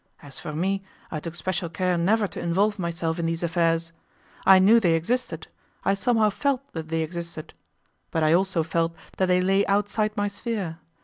As 0.23 0.39
for 0.39 0.51
me, 0.51 0.83
I 1.11 1.19
took 1.19 1.35
special 1.35 1.69
care 1.69 1.95
never 1.95 2.25
to 2.25 2.39
involve 2.41 2.79
myself 2.79 3.19
in 3.19 3.27
these 3.27 3.43
affairs. 3.43 3.93
I 4.47 4.57
knew 4.57 4.79
they 4.79 4.95
existed; 4.95 5.45
I 5.85 5.93
somehow 5.93 6.31
felt 6.31 6.63
that 6.73 6.87
they 6.87 7.01
existed. 7.03 7.53
But 8.09 8.23
I 8.23 8.33
also 8.33 8.63
felt 8.63 8.95
that 9.17 9.27
they 9.27 9.41
lay 9.41 9.63
outside 9.67 10.17
my 10.17 10.27
sphere. 10.27 10.79